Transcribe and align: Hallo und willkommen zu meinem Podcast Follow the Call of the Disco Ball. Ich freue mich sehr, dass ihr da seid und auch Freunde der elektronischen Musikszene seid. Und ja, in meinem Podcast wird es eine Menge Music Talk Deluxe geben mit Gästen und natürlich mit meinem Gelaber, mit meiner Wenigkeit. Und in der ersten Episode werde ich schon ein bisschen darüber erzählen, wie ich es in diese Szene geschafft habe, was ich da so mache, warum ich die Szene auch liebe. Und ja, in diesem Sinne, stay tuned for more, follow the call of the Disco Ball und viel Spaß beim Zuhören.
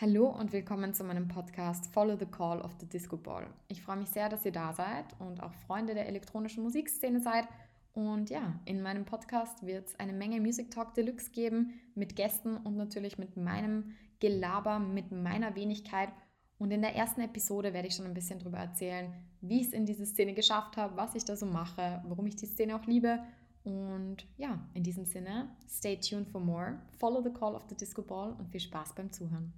Hallo 0.00 0.28
und 0.28 0.52
willkommen 0.52 0.94
zu 0.94 1.02
meinem 1.02 1.26
Podcast 1.26 1.92
Follow 1.92 2.16
the 2.16 2.24
Call 2.24 2.60
of 2.60 2.70
the 2.78 2.86
Disco 2.86 3.16
Ball. 3.16 3.48
Ich 3.66 3.82
freue 3.82 3.96
mich 3.96 4.08
sehr, 4.10 4.28
dass 4.28 4.44
ihr 4.44 4.52
da 4.52 4.72
seid 4.72 5.06
und 5.18 5.42
auch 5.42 5.52
Freunde 5.66 5.92
der 5.92 6.06
elektronischen 6.06 6.62
Musikszene 6.62 7.18
seid. 7.20 7.48
Und 7.94 8.30
ja, 8.30 8.60
in 8.64 8.80
meinem 8.80 9.04
Podcast 9.04 9.66
wird 9.66 9.88
es 9.88 9.98
eine 9.98 10.12
Menge 10.12 10.40
Music 10.40 10.70
Talk 10.70 10.94
Deluxe 10.94 11.32
geben 11.32 11.80
mit 11.96 12.14
Gästen 12.14 12.58
und 12.58 12.76
natürlich 12.76 13.18
mit 13.18 13.36
meinem 13.36 13.96
Gelaber, 14.20 14.78
mit 14.78 15.10
meiner 15.10 15.56
Wenigkeit. 15.56 16.10
Und 16.58 16.70
in 16.70 16.82
der 16.82 16.94
ersten 16.94 17.22
Episode 17.22 17.72
werde 17.72 17.88
ich 17.88 17.96
schon 17.96 18.06
ein 18.06 18.14
bisschen 18.14 18.38
darüber 18.38 18.58
erzählen, 18.58 19.12
wie 19.40 19.62
ich 19.62 19.66
es 19.66 19.72
in 19.72 19.84
diese 19.84 20.06
Szene 20.06 20.32
geschafft 20.32 20.76
habe, 20.76 20.96
was 20.96 21.16
ich 21.16 21.24
da 21.24 21.34
so 21.34 21.46
mache, 21.46 22.04
warum 22.06 22.28
ich 22.28 22.36
die 22.36 22.46
Szene 22.46 22.76
auch 22.76 22.86
liebe. 22.86 23.18
Und 23.64 24.28
ja, 24.36 24.60
in 24.74 24.84
diesem 24.84 25.06
Sinne, 25.06 25.48
stay 25.68 25.96
tuned 25.96 26.28
for 26.28 26.40
more, 26.40 26.78
follow 27.00 27.20
the 27.20 27.32
call 27.32 27.56
of 27.56 27.64
the 27.68 27.76
Disco 27.76 28.02
Ball 28.02 28.32
und 28.38 28.48
viel 28.48 28.60
Spaß 28.60 28.94
beim 28.94 29.10
Zuhören. 29.10 29.52